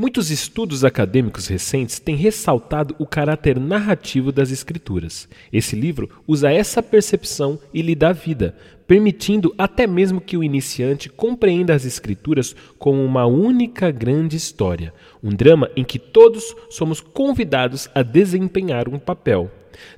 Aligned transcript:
Muitos 0.00 0.30
estudos 0.30 0.82
acadêmicos 0.82 1.46
recentes 1.46 1.98
têm 1.98 2.16
ressaltado 2.16 2.96
o 2.98 3.04
caráter 3.04 3.60
narrativo 3.60 4.32
das 4.32 4.50
escrituras. 4.50 5.28
Esse 5.52 5.76
livro 5.76 6.08
usa 6.26 6.50
essa 6.50 6.82
percepção 6.82 7.58
e 7.70 7.82
lhe 7.82 7.94
dá 7.94 8.10
vida, 8.10 8.56
permitindo 8.86 9.54
até 9.58 9.86
mesmo 9.86 10.18
que 10.18 10.38
o 10.38 10.42
iniciante 10.42 11.10
compreenda 11.10 11.74
as 11.74 11.84
escrituras 11.84 12.56
como 12.78 13.04
uma 13.04 13.26
única 13.26 13.90
grande 13.90 14.38
história, 14.38 14.94
um 15.22 15.34
drama 15.34 15.70
em 15.76 15.84
que 15.84 15.98
todos 15.98 16.56
somos 16.70 17.02
convidados 17.02 17.86
a 17.94 18.00
desempenhar 18.00 18.88
um 18.88 18.98
papel. 18.98 19.50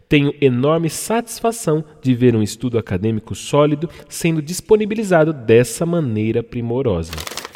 Tenho 0.08 0.34
enorme 0.40 0.90
satisfação 0.90 1.84
de 2.02 2.12
ver 2.12 2.34
um 2.34 2.42
estudo 2.42 2.76
acadêmico 2.76 3.36
sólido 3.36 3.88
sendo 4.08 4.42
disponibilizado 4.42 5.32
dessa 5.32 5.86
maneira 5.86 6.42
primorosa 6.42 7.12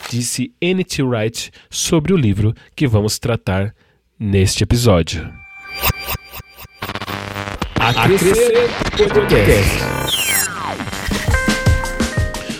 disse 0.09 0.53
N.T. 0.61 1.03
Wright 1.03 1.51
sobre 1.71 2.13
o 2.13 2.17
livro 2.17 2.55
que 2.75 2.87
vamos 2.87 3.19
tratar 3.19 3.75
neste 4.19 4.63
episódio. 4.63 5.33
A 7.79 7.95
Crescer 7.95 8.69
Podcast. 8.97 9.97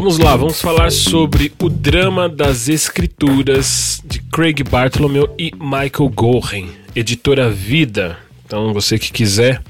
Vamos 0.00 0.16
lá, 0.16 0.36
vamos 0.36 0.60
falar 0.60 0.92
sobre 0.92 1.52
o 1.60 1.68
drama 1.68 2.28
das 2.28 2.68
escrituras 2.68 4.00
Craig 4.32 4.62
Bartholomew 4.62 5.28
e 5.38 5.52
Michael 5.56 6.10
Gorin 6.14 6.70
editora 6.94 7.50
Vida. 7.50 8.16
Então, 8.44 8.72
você 8.72 8.96
que 8.98 9.12
quiser, 9.12 9.62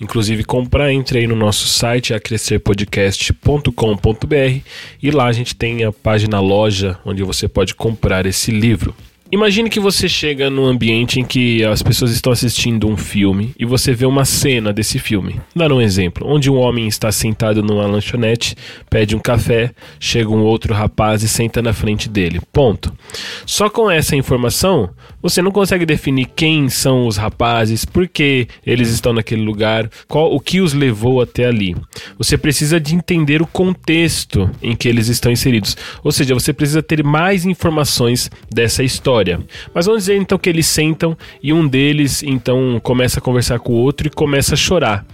inclusive, 0.00 0.44
comprar, 0.44 0.92
entre 0.92 1.18
aí 1.20 1.26
no 1.26 1.34
nosso 1.34 1.66
site, 1.66 2.14
acrescerpodcast.com.br 2.14 4.60
e 5.02 5.10
lá 5.10 5.26
a 5.26 5.32
gente 5.32 5.56
tem 5.56 5.82
a 5.84 5.92
página 5.92 6.38
loja 6.38 6.98
onde 7.04 7.22
você 7.22 7.48
pode 7.48 7.74
comprar 7.74 8.26
esse 8.26 8.50
livro. 8.50 8.94
Imagine 9.32 9.68
que 9.68 9.80
você 9.80 10.08
chega 10.08 10.48
num 10.48 10.66
ambiente 10.66 11.18
em 11.18 11.24
que 11.24 11.64
as 11.64 11.82
pessoas 11.82 12.12
estão 12.12 12.32
assistindo 12.32 12.88
um 12.88 12.96
filme 12.96 13.52
e 13.58 13.64
você 13.64 13.92
vê 13.92 14.06
uma 14.06 14.24
cena 14.24 14.72
desse 14.72 15.00
filme. 15.00 15.40
Dar 15.54 15.72
um 15.72 15.80
exemplo, 15.80 16.24
onde 16.30 16.48
um 16.48 16.54
homem 16.54 16.86
está 16.86 17.10
sentado 17.10 17.60
numa 17.60 17.86
lanchonete, 17.88 18.54
pede 18.88 19.16
um 19.16 19.18
café, 19.18 19.72
chega 19.98 20.30
um 20.30 20.44
outro 20.44 20.72
rapaz 20.72 21.24
e 21.24 21.28
senta 21.28 21.60
na 21.60 21.72
frente 21.72 22.08
dele. 22.08 22.40
Ponto. 22.52 22.96
Só 23.44 23.68
com 23.68 23.90
essa 23.90 24.14
informação, 24.14 24.90
você 25.20 25.42
não 25.42 25.50
consegue 25.50 25.84
definir 25.84 26.26
quem 26.36 26.68
são 26.68 27.08
os 27.08 27.16
rapazes, 27.16 27.84
por 27.84 28.06
que 28.06 28.46
eles 28.64 28.90
estão 28.90 29.12
naquele 29.12 29.42
lugar, 29.42 29.90
qual 30.06 30.32
o 30.32 30.38
que 30.38 30.60
os 30.60 30.72
levou 30.72 31.20
até 31.20 31.46
ali. 31.46 31.74
Você 32.16 32.38
precisa 32.38 32.78
de 32.78 32.94
entender 32.94 33.42
o 33.42 33.46
contexto 33.46 34.48
em 34.62 34.76
que 34.76 34.88
eles 34.88 35.08
estão 35.08 35.32
inseridos. 35.32 35.76
Ou 36.04 36.12
seja, 36.12 36.32
você 36.32 36.52
precisa 36.52 36.80
ter 36.80 37.02
mais 37.02 37.44
informações 37.44 38.30
dessa 38.48 38.84
história 38.84 39.15
história. 39.16 39.40
Mas 39.72 39.86
vamos 39.86 40.02
dizer 40.02 40.16
então 40.16 40.38
que 40.38 40.48
eles 40.48 40.66
sentam 40.66 41.16
e 41.42 41.52
um 41.52 41.66
deles 41.66 42.22
então 42.22 42.78
começa 42.82 43.18
a 43.18 43.22
conversar 43.22 43.58
com 43.58 43.72
o 43.72 43.76
outro 43.76 44.06
e 44.06 44.10
começa 44.10 44.54
a 44.54 44.56
chorar. 44.56 45.04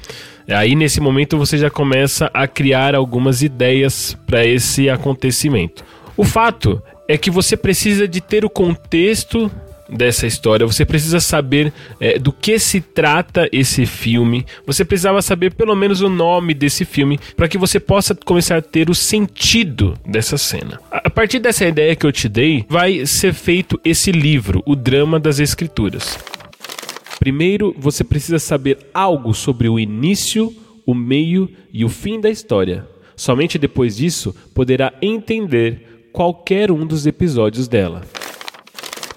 Aí 0.48 0.74
nesse 0.74 1.00
momento 1.00 1.38
você 1.38 1.56
já 1.56 1.70
começa 1.70 2.30
a 2.34 2.46
criar 2.48 2.94
algumas 2.94 3.42
ideias 3.42 4.16
para 4.26 4.44
esse 4.44 4.90
acontecimento. 4.90 5.84
O 6.16 6.24
fato 6.24 6.82
é 7.08 7.16
que 7.16 7.30
você 7.30 7.56
precisa 7.56 8.08
de 8.08 8.20
ter 8.20 8.44
o 8.44 8.50
contexto 8.50 9.50
dessa 9.92 10.26
história, 10.26 10.66
você 10.66 10.84
precisa 10.84 11.20
saber 11.20 11.72
é, 12.00 12.18
do 12.18 12.32
que 12.32 12.58
se 12.58 12.80
trata 12.80 13.48
esse 13.52 13.86
filme, 13.86 14.46
você 14.66 14.84
precisava 14.84 15.20
saber 15.22 15.54
pelo 15.54 15.74
menos 15.74 16.00
o 16.00 16.08
nome 16.08 16.54
desse 16.54 16.84
filme 16.84 17.18
para 17.36 17.48
que 17.48 17.58
você 17.58 17.78
possa 17.78 18.14
começar 18.14 18.56
a 18.56 18.62
ter 18.62 18.90
o 18.90 18.94
sentido 18.94 19.94
dessa 20.06 20.38
cena. 20.38 20.80
A 20.90 21.10
partir 21.10 21.38
dessa 21.38 21.66
ideia 21.66 21.94
que 21.94 22.06
eu 22.06 22.12
te 22.12 22.28
dei, 22.28 22.64
vai 22.68 23.04
ser 23.06 23.32
feito 23.34 23.78
esse 23.84 24.10
livro, 24.10 24.62
O 24.66 24.74
Drama 24.74 25.20
das 25.20 25.38
Escrituras. 25.38 26.18
Primeiro, 27.18 27.74
você 27.78 28.02
precisa 28.02 28.38
saber 28.38 28.78
algo 28.92 29.32
sobre 29.32 29.68
o 29.68 29.78
início, 29.78 30.52
o 30.84 30.94
meio 30.94 31.48
e 31.72 31.84
o 31.84 31.88
fim 31.88 32.20
da 32.20 32.28
história. 32.28 32.86
Somente 33.14 33.58
depois 33.58 33.96
disso 33.96 34.34
poderá 34.52 34.92
entender 35.00 36.08
qualquer 36.12 36.70
um 36.70 36.84
dos 36.84 37.06
episódios 37.06 37.68
dela. 37.68 38.02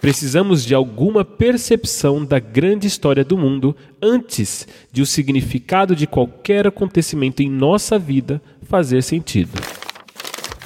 Precisamos 0.06 0.64
de 0.64 0.76
alguma 0.76 1.26
percepção 1.26 2.24
da 2.24 2.38
grande 2.38 2.86
história 2.86 3.26
do 3.26 3.36
mundo 3.36 3.76
antes 4.00 4.68
de 4.92 5.02
o 5.02 5.06
significado 5.06 5.96
de 5.96 6.06
qualquer 6.06 6.68
acontecimento 6.68 7.42
em 7.42 7.50
nossa 7.50 7.98
vida 7.98 8.40
fazer 8.70 9.02
sentido. 9.02 9.60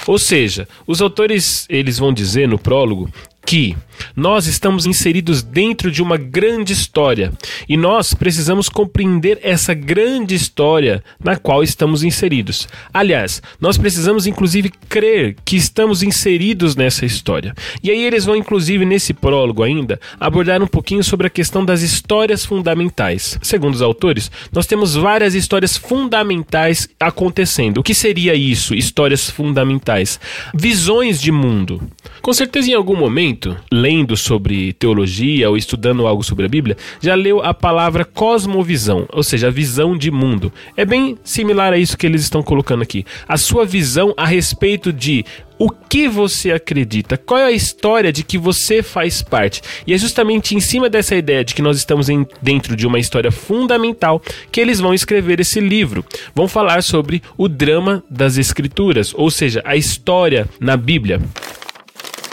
Ou 0.06 0.20
seja, 0.20 0.68
os 0.86 1.02
autores 1.02 1.66
eles 1.70 1.98
vão 1.98 2.12
dizer 2.12 2.50
no 2.50 2.60
prólogo 2.60 3.10
que 3.46 3.78
nós 4.16 4.48
estamos 4.48 4.86
inseridos 4.86 5.42
dentro 5.42 5.92
de 5.92 6.02
uma 6.02 6.18
grande 6.18 6.74
história 6.74 7.32
e 7.68 7.78
nós 7.78 8.14
precisamos 8.14 8.70
compreender 8.70 9.40
essa 9.42 9.74
grande 9.74 10.36
história 10.36 11.04
na 11.24 11.36
qual 11.36 11.64
estamos 11.64 12.04
inseridos. 12.04 12.68
Aliás, 12.94 13.42
nós 13.60 13.78
precisamos 13.78 14.28
inclusive 14.28 14.72
crer 14.88 15.36
que 15.46 15.56
estamos 15.56 16.04
inseridos 16.04 16.76
nessa 16.76 17.06
história. 17.06 17.54
E 17.84 17.90
aí 17.90 18.04
eles 18.04 18.26
vão 18.26 18.36
inclusive 18.36 18.86
nesse 18.86 19.14
prólogo 19.14 19.64
ainda 19.64 20.00
abordar 20.20 20.62
um 20.62 20.68
pouquinho 20.68 21.04
sobre 21.04 21.28
a 21.28 21.30
questão 21.30 21.64
das 21.64 21.82
histórias 21.82 22.46
fundamentais. 22.46 23.38
Segundo 23.42 23.76
os 23.76 23.82
autores, 23.82 24.32
nós 24.52 24.66
temos 24.66 24.96
várias 24.96 25.34
histórias 25.36 25.78
fundamentais 25.78 26.90
acontecendo. 27.00 27.80
O 27.80 27.84
que 27.84 27.94
seria 27.94 28.36
isso? 28.36 28.74
Histórias 28.74 29.30
fundamentais, 29.30 30.20
visões 30.54 31.22
de 31.22 31.32
mundo. 31.32 31.82
Com 32.22 32.34
certeza 32.34 32.72
em 32.72 32.74
algum 32.74 32.96
momento 32.96 33.56
lendo 33.90 34.16
sobre 34.16 34.72
teologia 34.74 35.50
ou 35.50 35.58
estudando 35.58 36.06
algo 36.06 36.24
sobre 36.24 36.46
a 36.46 36.50
Bíblia, 36.50 36.78
já 37.02 37.16
leu 37.16 37.42
a 37.42 37.56
palavra 37.56 38.06
cosmovisão, 38.06 39.08
ou 39.12 39.24
seja, 39.24 39.48
a 39.48 39.52
visão 39.52 39.98
de 39.98 40.12
mundo. 40.12 40.54
É 40.78 40.86
bem 40.86 41.18
similar 41.24 41.74
a 41.74 41.78
isso 41.78 41.98
que 41.98 42.06
eles 42.06 42.22
estão 42.22 42.44
colocando 42.44 42.84
aqui. 42.84 43.04
A 43.28 43.36
sua 43.36 43.66
visão 43.66 44.14
a 44.16 44.28
respeito 44.28 44.94
de 44.94 45.26
o 45.58 45.70
que 45.72 46.08
você 46.08 46.52
acredita, 46.52 47.18
qual 47.18 47.40
é 47.40 47.46
a 47.46 47.52
história 47.52 48.14
de 48.14 48.24
que 48.24 48.38
você 48.38 48.82
faz 48.82 49.22
parte. 49.24 49.62
E 49.86 49.94
é 49.94 49.98
justamente 49.98 50.56
em 50.56 50.60
cima 50.60 50.88
dessa 50.88 51.16
ideia 51.16 51.44
de 51.44 51.54
que 51.54 51.62
nós 51.62 51.76
estamos 51.76 52.08
em, 52.08 52.26
dentro 52.42 52.78
de 52.78 52.88
uma 52.88 53.00
história 53.00 53.32
fundamental 53.32 54.22
que 54.52 54.62
eles 54.62 54.80
vão 54.80 54.94
escrever 54.94 55.40
esse 55.40 55.60
livro. 55.60 56.06
Vão 56.34 56.48
falar 56.48 56.84
sobre 56.84 57.22
o 57.36 57.50
drama 57.50 58.04
das 58.10 58.38
escrituras, 58.38 59.14
ou 59.16 59.30
seja, 59.32 59.62
a 59.66 59.76
história 59.76 60.48
na 60.62 60.78
Bíblia. 60.78 61.20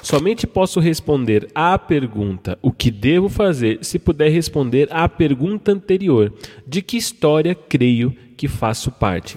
Somente 0.07 0.47
posso 0.47 0.79
responder 0.79 1.49
à 1.53 1.77
pergunta 1.77 2.57
o 2.63 2.71
que 2.71 2.93
devo 2.93 3.29
fazer 3.29 3.81
se 3.83 3.99
puder 3.99 4.31
responder 4.31 4.87
à 4.93 5.09
pergunta 5.09 5.73
anterior: 5.73 6.33
de 6.65 6.81
que 6.81 6.97
história 6.97 7.57
creio 7.57 8.15
que 8.37 8.47
faço 8.47 8.93
parte? 8.93 9.35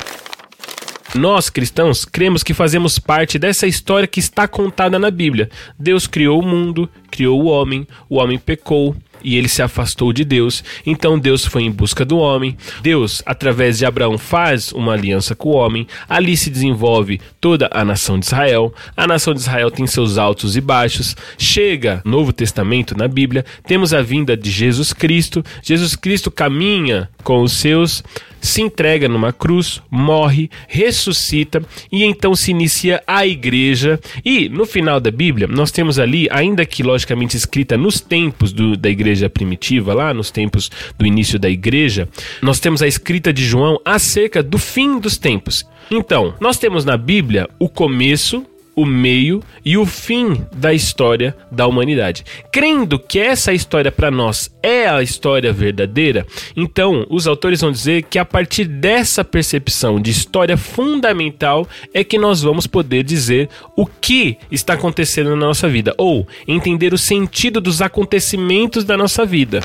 Nós, 1.16 1.50
cristãos, 1.50 2.06
cremos 2.06 2.44
que 2.44 2.54
fazemos 2.54 3.00
parte 3.00 3.39
dessa 3.39 3.66
história 3.66 4.07
que 4.07 4.19
está 4.19 4.48
contada 4.48 5.00
na 5.00 5.10
Bíblia. 5.10 5.50
Deus 5.75 6.06
criou 6.06 6.39
o 6.39 6.45
mundo, 6.45 6.88
criou 7.10 7.42
o 7.42 7.48
homem, 7.48 7.88
o 8.07 8.18
homem 8.18 8.38
pecou, 8.38 8.95
e 9.24 9.38
ele 9.38 9.48
se 9.48 9.62
afastou 9.62 10.12
de 10.13 10.24
Deus. 10.24 10.63
Então 10.86 11.18
Deus 11.18 11.45
foi 11.45 11.63
em 11.63 11.71
busca 11.71 12.06
do 12.06 12.18
homem. 12.18 12.57
Deus, 12.81 13.21
através 13.25 13.77
de 13.77 13.86
Abraão, 13.86 14.18
faz 14.18 14.71
uma 14.71 14.94
aliança 14.94 15.36
com 15.36 15.50
o 15.50 15.56
homem. 15.56 15.88
Ali 16.07 16.36
se 16.38 16.50
desenvolve 16.50 17.19
toda 17.39 17.69
a 17.71 17.83
nação 17.83 18.19
de 18.19 18.25
Israel. 18.25 18.74
A 18.95 19.07
nação 19.07 19.33
de 19.33 19.39
Israel 19.39 19.71
tem 19.71 19.88
seus 19.88 20.18
altos 20.18 20.56
e 20.56 20.62
baixos. 20.62 21.16
Chega 21.38 22.01
Novo 22.06 22.33
Testamento 22.33 22.98
na 22.98 23.07
Bíblia, 23.07 23.45
temos 23.66 23.94
a 23.94 24.01
vinda 24.01 24.36
de 24.36 24.50
Jesus 24.50 24.94
Cristo. 24.94 25.44
Jesus 25.62 25.95
Cristo 25.95 26.31
caminha 26.31 27.10
com 27.24 27.42
os 27.42 27.54
seus 27.54 28.04
se 28.41 28.62
entrega 28.62 29.07
numa 29.07 29.31
cruz, 29.31 29.81
morre, 29.89 30.50
ressuscita 30.68 31.62
e 31.91 32.03
então 32.03 32.36
se 32.36 32.51
inicia 32.51 33.01
a 33.06 33.25
igreja. 33.25 34.00
E 34.24 34.50
no 34.50 34.65
final 34.65 35.00
da 35.00 35.12
Bíblia, 35.12 35.47
nós 35.47 35.71
temos 35.71 36.00
ali, 36.00 36.27
ainda 36.31 36.65
que 36.65 36.83
logicamente 36.83 37.36
escrita 37.36 37.77
nos 37.77 38.00
tempos 38.00 38.51
do, 38.51 38.75
da 38.75 38.89
igreja 38.89 39.30
primitiva, 39.30 39.94
lá 39.94 40.13
nos 40.13 40.31
tempos 40.31 40.69
do 40.97 41.06
início 41.06 41.39
da 41.39 41.50
igreja, 41.50 42.07
nós 42.41 42.59
temos 42.59 42.81
a 42.81 42.88
escrita 42.88 43.33
de 43.33 43.44
João 43.44 43.80
acerca 43.83 44.41
do 44.41 44.57
fim 44.57 45.00
dos 45.00 45.18
tempos. 45.18 45.65
Então, 45.91 46.33
nós 46.39 46.57
temos 46.57 46.86
na 46.86 46.97
Bíblia 46.97 47.50
o 47.57 47.68
começo, 47.68 48.45
o 48.80 48.86
meio 48.86 49.44
e 49.66 49.78
o 49.78 49.86
fim 49.86 50.46
da 50.56 50.74
história 50.74 51.36
da 51.52 51.68
humanidade. 51.68 52.24
Crendo 52.50 52.98
que 52.98 53.20
essa 53.20 53.52
história 53.52 53.92
para 53.92 54.10
nós 54.10 54.50
é 54.64 54.88
a 54.88 55.04
história 55.04 55.52
verdadeira, 55.52 56.26
então 56.56 57.06
os 57.10 57.28
autores 57.28 57.60
vão 57.60 57.72
dizer 57.72 58.04
que 58.04 58.18
a 58.18 58.24
partir 58.24 58.64
dessa 58.66 59.24
percepção 59.24 60.00
de 60.00 60.12
história 60.12 60.56
fundamental 60.56 61.68
é 61.94 62.06
que 62.06 62.18
nós 62.18 62.42
vamos 62.42 62.66
poder 62.66 63.04
dizer 63.04 63.50
o 63.76 63.86
que 63.86 64.38
está 64.50 64.76
acontecendo 64.76 65.32
na 65.32 65.48
nossa 65.48 65.68
vida 65.68 65.94
ou 65.98 66.25
entender 66.48 66.94
o 66.94 66.98
sentido 66.98 67.60
dos 67.60 67.82
acontecimentos 67.82 68.86
da 68.86 68.96
nossa 68.96 69.25
vida. 69.25 69.60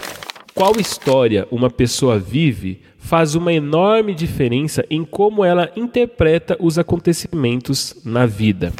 Qual 0.52 0.72
história 0.78 1.46
uma 1.52 1.70
pessoa 1.70 2.18
vive 2.18 2.80
faz 3.04 3.34
uma 3.34 3.52
enorme 3.52 4.14
diferença 4.14 4.84
em 4.88 5.04
como 5.04 5.44
ela 5.44 5.70
interpreta 5.76 6.56
os 6.58 6.78
acontecimentos 6.78 7.94
na 8.02 8.24
vida. 8.24 8.72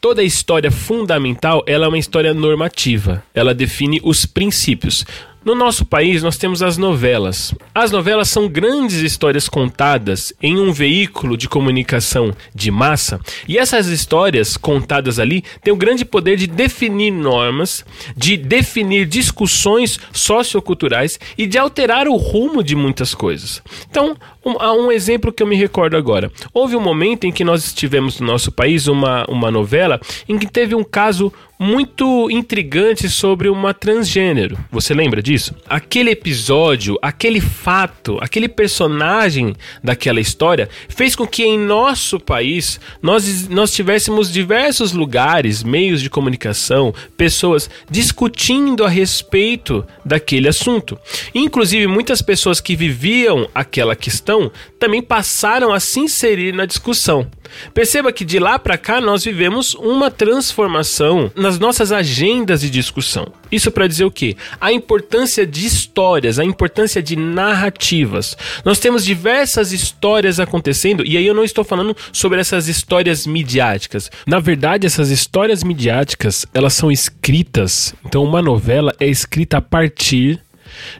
Toda 0.00 0.22
história 0.22 0.70
fundamental 0.70 1.62
ela 1.66 1.84
é 1.84 1.88
uma 1.88 1.98
história 1.98 2.32
normativa. 2.32 3.22
Ela 3.34 3.54
define 3.54 4.00
os 4.02 4.24
princípios. 4.24 5.04
No 5.42 5.54
nosso 5.54 5.86
país, 5.86 6.22
nós 6.22 6.36
temos 6.36 6.62
as 6.62 6.76
novelas. 6.76 7.54
As 7.74 7.90
novelas 7.90 8.28
são 8.28 8.46
grandes 8.46 8.98
histórias 8.98 9.48
contadas 9.48 10.34
em 10.42 10.58
um 10.58 10.70
veículo 10.70 11.34
de 11.34 11.48
comunicação 11.48 12.30
de 12.54 12.70
massa, 12.70 13.18
e 13.48 13.56
essas 13.56 13.86
histórias 13.86 14.58
contadas 14.58 15.18
ali 15.18 15.42
têm 15.62 15.72
o 15.72 15.76
grande 15.76 16.04
poder 16.04 16.36
de 16.36 16.46
definir 16.46 17.10
normas, 17.10 17.86
de 18.14 18.36
definir 18.36 19.06
discussões 19.06 19.98
socioculturais 20.12 21.18
e 21.38 21.46
de 21.46 21.56
alterar 21.56 22.06
o 22.06 22.16
rumo 22.16 22.62
de 22.62 22.76
muitas 22.76 23.14
coisas. 23.14 23.62
Então, 23.90 24.14
um, 24.44 24.60
há 24.60 24.74
um 24.74 24.92
exemplo 24.92 25.32
que 25.32 25.42
eu 25.42 25.46
me 25.46 25.56
recordo 25.56 25.96
agora. 25.96 26.30
Houve 26.52 26.76
um 26.76 26.80
momento 26.80 27.24
em 27.24 27.32
que 27.32 27.44
nós 27.44 27.72
tivemos 27.72 28.20
no 28.20 28.26
nosso 28.26 28.52
país 28.52 28.86
uma, 28.86 29.24
uma 29.26 29.50
novela 29.50 29.98
em 30.28 30.38
que 30.38 30.46
teve 30.46 30.74
um 30.74 30.84
caso 30.84 31.32
muito 31.62 32.30
intrigante 32.30 33.06
sobre 33.10 33.50
uma 33.50 33.74
transgênero. 33.74 34.56
Você 34.72 34.94
lembra 34.94 35.22
disso? 35.22 35.54
Aquele 35.68 36.10
episódio, 36.10 36.98
aquele 37.02 37.38
fato, 37.38 38.16
aquele 38.22 38.48
personagem 38.48 39.54
daquela 39.84 40.20
história 40.20 40.70
fez 40.88 41.14
com 41.14 41.26
que 41.26 41.44
em 41.44 41.58
nosso 41.58 42.18
país 42.18 42.80
nós, 43.02 43.46
nós 43.46 43.72
tivéssemos 43.72 44.32
diversos 44.32 44.92
lugares, 44.92 45.62
meios 45.62 46.00
de 46.00 46.08
comunicação, 46.08 46.94
pessoas 47.14 47.68
discutindo 47.90 48.82
a 48.82 48.88
respeito 48.88 49.84
daquele 50.02 50.48
assunto. 50.48 50.98
Inclusive, 51.34 51.86
muitas 51.86 52.22
pessoas 52.22 52.58
que 52.58 52.74
viviam 52.74 53.46
aquela 53.54 53.94
questão 53.94 54.50
também 54.78 55.02
passaram 55.02 55.74
a 55.74 55.78
se 55.78 56.00
inserir 56.00 56.54
na 56.54 56.64
discussão. 56.64 57.30
Perceba 57.72 58.12
que 58.12 58.24
de 58.24 58.38
lá 58.38 58.58
para 58.58 58.78
cá 58.78 59.00
nós 59.00 59.24
vivemos 59.24 59.74
uma 59.74 60.10
transformação 60.10 61.30
nas 61.34 61.58
nossas 61.58 61.92
agendas 61.92 62.60
de 62.60 62.70
discussão. 62.70 63.32
Isso 63.50 63.70
para 63.70 63.86
dizer 63.86 64.04
o 64.04 64.10
quê? 64.10 64.36
A 64.60 64.72
importância 64.72 65.46
de 65.46 65.66
histórias, 65.66 66.38
a 66.38 66.44
importância 66.44 67.02
de 67.02 67.16
narrativas. 67.16 68.36
Nós 68.64 68.78
temos 68.78 69.04
diversas 69.04 69.72
histórias 69.72 70.38
acontecendo 70.38 71.04
e 71.04 71.16
aí 71.16 71.26
eu 71.26 71.34
não 71.34 71.44
estou 71.44 71.64
falando 71.64 71.96
sobre 72.12 72.40
essas 72.40 72.68
histórias 72.68 73.26
midiáticas. 73.26 74.10
Na 74.26 74.38
verdade, 74.38 74.86
essas 74.86 75.10
histórias 75.10 75.62
midiáticas, 75.62 76.46
elas 76.54 76.74
são 76.74 76.90
escritas. 76.90 77.94
Então 78.04 78.24
uma 78.24 78.42
novela 78.42 78.94
é 79.00 79.06
escrita 79.06 79.58
a 79.58 79.62
partir 79.62 80.40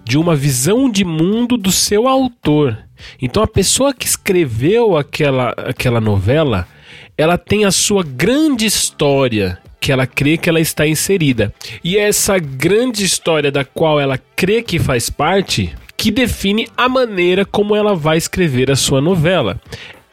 de 0.05 0.19
uma 0.19 0.35
visão 0.35 0.91
de 0.91 1.05
mundo 1.05 1.56
do 1.56 1.70
seu 1.70 2.08
autor. 2.08 2.76
Então 3.20 3.43
a 3.43 3.47
pessoa 3.47 3.94
que 3.94 4.06
escreveu 4.06 4.97
aquela, 4.97 5.50
aquela 5.56 6.00
novela, 6.00 6.67
ela 7.17 7.37
tem 7.37 7.64
a 7.64 7.70
sua 7.70 8.02
grande 8.02 8.67
história 8.67 9.58
que 9.81 9.91
ela 9.91 10.06
crê 10.06 10.37
que 10.37 10.49
ela 10.49 10.61
está 10.61 10.87
inserida. 10.87 11.52
E 11.82 11.97
é 11.97 12.08
essa 12.08 12.38
grande 12.38 13.05
história 13.05 13.50
da 13.50 13.64
qual 13.64 13.99
ela 13.99 14.19
crê 14.37 14.62
que 14.62 14.79
faz 14.79 15.08
parte 15.08 15.75
que 15.97 16.11
define 16.11 16.67
a 16.76 16.88
maneira 16.88 17.44
como 17.44 17.76
ela 17.76 17.94
vai 17.94 18.17
escrever 18.17 18.70
a 18.70 18.76
sua 18.76 19.00
novela. 19.00 19.61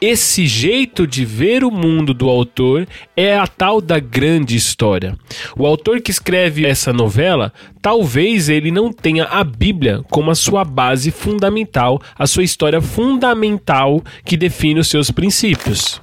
Esse 0.00 0.46
jeito 0.46 1.08
de 1.08 1.24
ver 1.24 1.64
o 1.64 1.72
mundo 1.72 2.14
do 2.14 2.28
autor 2.28 2.86
é 3.16 3.36
a 3.36 3.48
tal 3.48 3.80
da 3.80 3.98
grande 3.98 4.54
história. 4.54 5.18
O 5.56 5.66
autor 5.66 6.00
que 6.00 6.12
escreve 6.12 6.64
essa 6.64 6.92
novela, 6.92 7.52
talvez 7.82 8.48
ele 8.48 8.70
não 8.70 8.92
tenha 8.92 9.24
a 9.24 9.42
Bíblia 9.42 10.04
como 10.08 10.30
a 10.30 10.36
sua 10.36 10.64
base 10.64 11.10
fundamental, 11.10 12.00
a 12.16 12.28
sua 12.28 12.44
história 12.44 12.80
fundamental 12.80 14.00
que 14.24 14.36
define 14.36 14.78
os 14.78 14.88
seus 14.88 15.10
princípios. 15.10 16.00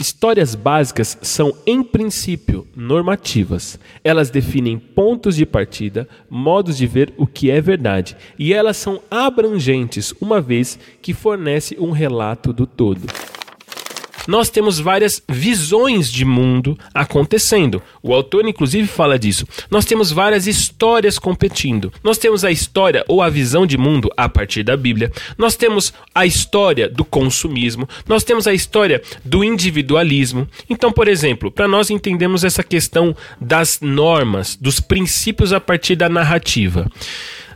Histórias 0.00 0.54
básicas 0.54 1.18
são, 1.20 1.54
em 1.66 1.82
princípio, 1.82 2.66
normativas. 2.74 3.78
Elas 4.02 4.30
definem 4.30 4.78
pontos 4.78 5.36
de 5.36 5.44
partida, 5.44 6.08
modos 6.30 6.78
de 6.78 6.86
ver 6.86 7.12
o 7.18 7.26
que 7.26 7.50
é 7.50 7.60
verdade, 7.60 8.16
e 8.38 8.54
elas 8.54 8.78
são 8.78 9.02
abrangentes, 9.10 10.14
uma 10.18 10.40
vez 10.40 10.78
que 11.02 11.12
fornece 11.12 11.76
um 11.78 11.90
relato 11.90 12.50
do 12.50 12.66
todo 12.66 13.29
nós 14.26 14.48
temos 14.48 14.78
várias 14.78 15.22
visões 15.28 16.10
de 16.10 16.24
mundo 16.24 16.78
acontecendo. 16.94 17.82
O 18.02 18.14
autor, 18.14 18.46
inclusive, 18.46 18.86
fala 18.86 19.18
disso. 19.18 19.46
Nós 19.70 19.84
temos 19.84 20.10
várias 20.10 20.46
histórias 20.46 21.18
competindo. 21.18 21.92
Nós 22.02 22.18
temos 22.18 22.44
a 22.44 22.50
história 22.50 23.04
ou 23.08 23.22
a 23.22 23.30
visão 23.30 23.66
de 23.66 23.78
mundo 23.78 24.10
a 24.16 24.28
partir 24.28 24.62
da 24.62 24.76
Bíblia. 24.76 25.10
Nós 25.36 25.56
temos 25.56 25.92
a 26.14 26.26
história 26.26 26.88
do 26.88 27.04
consumismo. 27.04 27.88
Nós 28.06 28.24
temos 28.24 28.46
a 28.46 28.54
história 28.54 29.02
do 29.24 29.44
individualismo. 29.44 30.48
Então, 30.68 30.92
por 30.92 31.08
exemplo, 31.08 31.50
para 31.50 31.68
nós 31.68 31.90
entendermos 31.90 32.44
essa 32.44 32.62
questão 32.62 33.14
das 33.40 33.80
normas, 33.80 34.56
dos 34.56 34.80
princípios 34.80 35.52
a 35.52 35.60
partir 35.60 35.96
da 35.96 36.08
narrativa. 36.08 36.90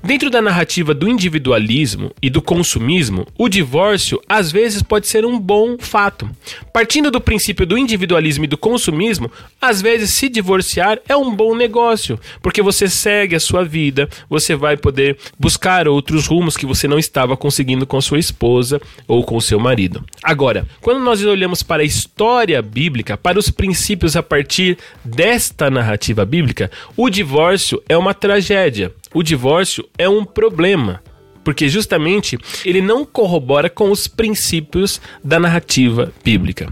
Dentro 0.04 0.28
da 0.28 0.42
narrativa 0.42 0.92
do 0.92 1.08
individualismo 1.08 2.12
e 2.20 2.28
do 2.28 2.42
consumismo, 2.42 3.26
o 3.38 3.49
divórcio 3.49 4.20
às 4.28 4.52
vezes 4.52 4.82
pode 4.82 5.06
ser 5.06 5.25
um 5.25 5.38
bom 5.38 5.78
fato. 5.78 6.28
Partindo 6.75 7.11
do 7.11 7.23
princípio 7.23 7.64
do 7.64 7.78
individualismo 7.78 8.44
e 8.44 8.46
do 8.46 8.58
consumismo, 8.58 9.32
às 9.58 9.80
vezes 9.80 10.11
se 10.11 10.28
divorciar 10.28 10.99
é 11.08 11.16
um 11.16 11.34
bom 11.34 11.56
negócio, 11.56 12.20
porque 12.42 12.61
você 12.61 12.87
segue 12.87 13.34
a 13.34 13.40
sua 13.40 13.64
vida, 13.64 14.06
você 14.28 14.54
vai 14.54 14.76
poder 14.76 15.16
buscar 15.38 15.88
outros 15.88 16.26
rumos 16.26 16.54
que 16.54 16.66
você 16.66 16.87
não 16.87 16.99
estava 16.99 17.34
conseguindo 17.34 17.87
com 17.87 17.99
sua 17.99 18.18
esposa 18.18 18.82
ou 19.08 19.25
com 19.25 19.40
seu 19.40 19.58
marido. 19.58 20.04
Agora, 20.23 20.66
quando 20.82 21.02
nós 21.02 21.25
olhamos 21.25 21.62
para 21.62 21.82
a 21.82 21.87
história 21.87 22.61
bíblica, 22.61 23.16
para 23.16 23.38
os 23.38 23.49
princípios 23.49 24.16
a 24.16 24.23
partir 24.23 24.76
desta 25.02 25.70
narrativa 25.70 26.26
bíblica, 26.26 26.70
o 26.94 27.08
divórcio 27.08 27.82
é 27.88 27.96
uma 27.96 28.12
tragédia 28.12 28.92
o 29.14 29.23
divórcio 29.23 29.88
é 29.97 30.09
um 30.09 30.25
problema, 30.25 31.00
porque 31.44 31.68
justamente 31.68 32.37
ele 32.64 32.83
não 32.83 33.04
corrobora 33.04 33.71
com 33.71 33.90
os 33.90 34.09
princípios 34.09 35.00
da 35.23 35.38
narrativa 35.38 36.12
bíblica. 36.23 36.71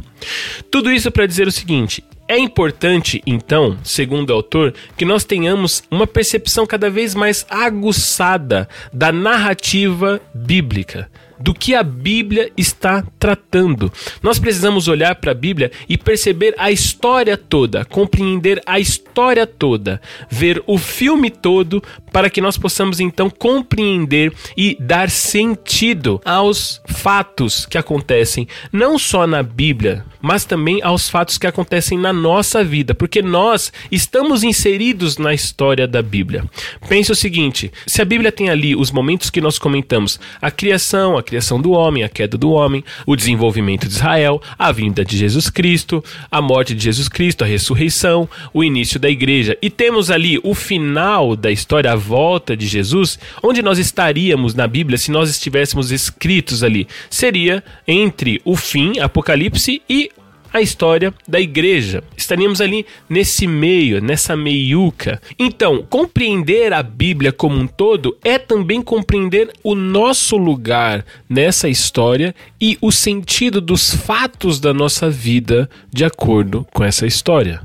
Tudo 0.71 0.91
isso 0.91 1.11
para 1.11 1.27
dizer 1.27 1.47
o 1.47 1.53
seguinte: 1.53 2.05
é 2.27 2.37
importante, 2.37 3.23
então, 3.27 3.79
segundo 3.85 4.31
o 4.31 4.35
autor, 4.35 4.75
que 4.97 5.05
nós 5.05 5.25
tenhamos 5.25 5.83
uma 5.91 6.07
percepção 6.07 6.67
cada 6.67 6.91
vez 6.91 7.15
mais 7.15 7.47
aguçada 7.49 8.69
da 8.93 9.13
narrativa 9.13 10.21
bíblica 10.35 11.09
do 11.43 11.53
que 11.53 11.75
a 11.75 11.83
Bíblia 11.83 12.53
está 12.57 13.05
tratando. 13.19 13.93
Nós 14.23 14.39
precisamos 14.39 14.87
olhar 14.87 15.17
para 15.17 15.33
a 15.33 15.35
Bíblia 15.35 15.73
e 15.89 15.99
perceber 15.99 16.55
a 16.57 16.71
história 16.71 17.37
toda, 17.37 17.85
compreender 17.85 18.63
a 18.65 18.79
história 18.79 19.47
toda, 19.47 20.01
ver 20.31 20.63
o 20.67 20.79
filme 20.79 21.31
todo 21.31 21.83
para 22.13 22.31
que 22.31 22.41
nós 22.41 22.57
possamos 22.57 23.01
então 23.01 23.29
compreender 23.29 24.33
e 24.57 24.77
dar 24.79 25.11
sentido 25.11 26.21
aos 26.25 26.81
fatos 26.87 27.67
que 27.67 27.79
acontecem 27.79 28.47
não 28.73 28.99
só 28.99 29.27
na 29.27 29.43
Bíblia, 29.43 30.05
mas 30.21 30.45
também 30.45 30.81
aos 30.83 31.11
fatos 31.11 31.39
que 31.39 31.47
acontecem 31.47 31.99
na 31.99 32.13
nossa 32.13 32.63
vida, 32.63 32.95
porque 32.95 33.21
nós 33.21 33.73
estamos 33.91 34.45
inseridos 34.45 35.19
na 35.19 35.35
história 35.35 35.89
da 35.89 36.01
Bíblia. 36.01 36.45
Pense 36.89 37.11
o 37.11 37.17
seguinte: 37.17 37.73
se 37.87 38.01
a 38.01 38.05
Bíblia 38.05 38.31
tem 38.31 38.49
ali 38.49 38.77
os 38.77 38.93
momentos 38.93 39.31
que 39.31 39.41
nós 39.41 39.59
comentamos, 39.59 40.21
a 40.41 40.51
criação, 40.51 41.19
a 41.19 41.23
criação 41.33 41.59
do 41.59 41.71
homem, 41.71 42.05
a 42.05 42.11
queda 42.11 42.37
do 42.37 42.51
homem, 42.51 42.85
o 43.07 43.17
desenvolvimento 43.17 43.89
de 43.89 43.95
Israel, 43.95 44.43
a 44.59 44.71
vinda 44.71 45.03
de 45.03 45.17
Jesus 45.17 45.49
Cristo, 45.49 46.05
a 46.31 46.43
morte 46.43 46.75
de 46.75 46.85
Jesus 46.85 47.09
Cristo, 47.09 47.43
a 47.43 47.47
ressurreição, 47.47 48.29
o 48.53 48.63
início 48.63 49.01
da 49.01 49.09
igreja, 49.09 49.57
e 49.63 49.71
temos 49.71 50.11
ali 50.11 50.39
o 50.43 50.55
final 50.55 51.35
da 51.35 51.51
história, 51.51 51.97
volta 51.97 52.55
de 52.55 52.67
Jesus, 52.67 53.19
onde 53.43 53.63
nós 53.63 53.79
estaríamos 53.79 54.55
na 54.55 54.67
Bíblia 54.67 54.99
se 54.99 55.11
nós 55.11 55.31
estivéssemos 55.31 55.91
escritos 55.91 56.63
ali? 56.63 56.87
Seria 57.09 57.65
entre 57.89 58.39
o 58.45 58.55
fim, 58.55 58.99
Apocalipse, 58.99 59.81
e 59.89 60.11
a 60.53 60.61
história 60.61 61.13
da 61.27 61.41
igreja. 61.41 62.03
Estaríamos 62.17 62.61
ali 62.61 62.87
nesse 63.09 63.47
meio, 63.47 64.01
nessa 64.03 64.37
meiuca. 64.37 65.21
Então, 65.39 65.85
compreender 65.89 66.73
a 66.73 66.83
Bíblia 66.83 67.33
como 67.33 67.57
um 67.59 67.67
todo 67.67 68.17
é 68.23 68.39
também 68.39 68.83
compreender 68.83 69.51
o 69.63 69.75
nosso 69.75 70.37
lugar 70.37 71.05
nessa 71.29 71.69
história 71.69 72.35
e 72.61 72.77
o 72.81 72.93
sentido 72.93 73.61
dos 73.61 73.95
fatos 73.95 74.61
da 74.61 74.75
nossa 74.75 75.09
vida 75.11 75.69
de 75.91 76.05
acordo 76.05 76.67
com 76.73 76.85
essa 76.85 77.07
história. 77.07 77.63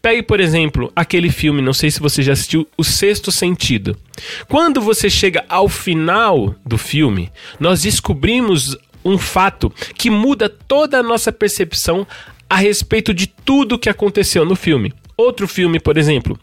Pegue, 0.00 0.22
por 0.22 0.40
exemplo, 0.40 0.92
aquele 0.94 1.30
filme, 1.30 1.60
não 1.60 1.72
sei 1.72 1.90
se 1.90 2.00
você 2.00 2.22
já 2.22 2.32
assistiu, 2.32 2.66
O 2.76 2.84
Sexto 2.84 3.32
Sentido. 3.32 3.96
Quando 4.48 4.80
você 4.80 5.10
chega 5.10 5.44
ao 5.48 5.68
final 5.68 6.54
do 6.64 6.78
filme, 6.78 7.30
nós 7.58 7.82
descobrimos 7.82 8.76
um 9.04 9.18
fato 9.18 9.72
que 9.96 10.10
muda 10.10 10.48
toda 10.48 10.98
a 10.98 11.02
nossa 11.02 11.30
percepção 11.32 12.06
a 12.48 12.56
respeito 12.56 13.12
de 13.12 13.26
tudo 13.26 13.78
que 13.78 13.88
aconteceu 13.88 14.44
no 14.44 14.56
filme. 14.56 14.92
Outro 15.16 15.46
filme, 15.46 15.78
por 15.78 15.96
exemplo, 15.96 16.38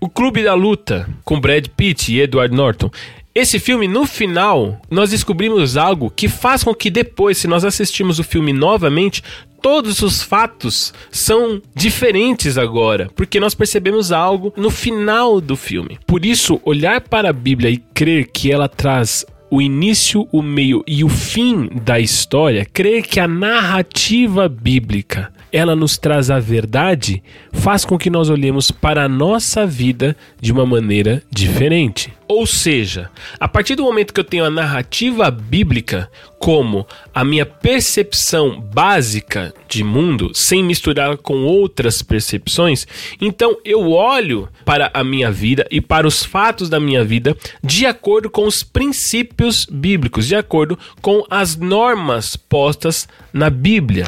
O 0.00 0.08
Clube 0.08 0.42
da 0.42 0.54
Luta, 0.54 1.08
com 1.24 1.40
Brad 1.40 1.66
Pitt 1.76 2.12
e 2.12 2.20
Edward 2.20 2.54
Norton. 2.54 2.90
Esse 3.34 3.58
filme, 3.58 3.86
no 3.86 4.06
final, 4.06 4.80
nós 4.90 5.10
descobrimos 5.10 5.76
algo 5.76 6.10
que 6.10 6.26
faz 6.26 6.64
com 6.64 6.74
que 6.74 6.88
depois, 6.88 7.36
se 7.36 7.46
nós 7.46 7.64
assistirmos 7.64 8.18
o 8.18 8.24
filme 8.24 8.50
novamente, 8.50 9.22
todos 9.60 10.00
os 10.00 10.22
fatos 10.22 10.94
são 11.10 11.60
diferentes 11.74 12.56
agora, 12.56 13.10
porque 13.14 13.38
nós 13.38 13.54
percebemos 13.54 14.10
algo 14.10 14.54
no 14.56 14.70
final 14.70 15.40
do 15.40 15.54
filme. 15.54 15.98
Por 16.06 16.24
isso, 16.24 16.60
olhar 16.64 17.00
para 17.02 17.28
a 17.28 17.32
Bíblia 17.32 17.70
e 17.70 17.76
crer 17.76 18.26
que 18.32 18.50
ela 18.50 18.68
traz 18.68 19.26
o 19.50 19.60
início, 19.60 20.28
o 20.32 20.42
meio 20.42 20.82
e 20.86 21.04
o 21.04 21.08
fim 21.08 21.68
da 21.84 21.98
história, 22.00 22.64
crer 22.64 23.02
que 23.02 23.20
a 23.20 23.28
narrativa 23.28 24.48
bíblica 24.48 25.32
ela 25.56 25.74
nos 25.74 25.96
traz 25.96 26.30
a 26.30 26.38
verdade, 26.38 27.22
faz 27.50 27.82
com 27.82 27.96
que 27.96 28.10
nós 28.10 28.28
olhemos 28.28 28.70
para 28.70 29.04
a 29.04 29.08
nossa 29.08 29.66
vida 29.66 30.14
de 30.38 30.52
uma 30.52 30.66
maneira 30.66 31.22
diferente. 31.30 32.12
Ou 32.28 32.46
seja, 32.46 33.08
a 33.40 33.48
partir 33.48 33.74
do 33.74 33.82
momento 33.82 34.12
que 34.12 34.20
eu 34.20 34.24
tenho 34.24 34.44
a 34.44 34.50
narrativa 34.50 35.30
bíblica 35.30 36.10
como 36.38 36.86
a 37.14 37.24
minha 37.24 37.46
percepção 37.46 38.60
básica 38.60 39.54
de 39.66 39.82
mundo, 39.82 40.30
sem 40.34 40.62
misturar 40.62 41.16
com 41.16 41.44
outras 41.44 42.02
percepções, 42.02 42.86
então 43.18 43.56
eu 43.64 43.92
olho 43.92 44.50
para 44.62 44.90
a 44.92 45.02
minha 45.02 45.30
vida 45.30 45.66
e 45.70 45.80
para 45.80 46.06
os 46.06 46.22
fatos 46.22 46.68
da 46.68 46.78
minha 46.78 47.02
vida 47.02 47.34
de 47.64 47.86
acordo 47.86 48.28
com 48.28 48.46
os 48.46 48.62
princípios 48.62 49.64
bíblicos, 49.64 50.26
de 50.26 50.36
acordo 50.36 50.78
com 51.00 51.24
as 51.30 51.56
normas 51.56 52.36
postas 52.36 53.08
na 53.32 53.48
Bíblia. 53.48 54.06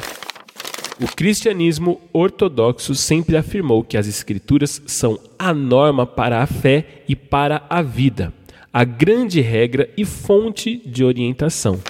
O 1.01 1.07
cristianismo 1.07 2.01
ortodoxo 2.13 2.93
sempre 2.93 3.37
afirmou 3.37 3.85
que 3.85 3.97
as 3.97 4.09
escrituras 4.09 4.83
são 4.85 5.17
a 5.39 5.55
norma 5.55 6.05
para 6.05 6.43
a 6.43 6.47
fé 6.47 7.05
e 7.09 7.15
para 7.15 7.65
a 7.71 7.81
vida, 7.83 8.33
a 8.73 8.83
grande 8.83 9.41
regra 9.41 9.89
e 9.97 10.05
fonte 10.05 10.83
de 10.85 11.05
orientação. 11.05 11.81